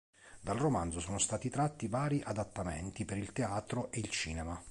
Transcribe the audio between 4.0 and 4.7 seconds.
cinema.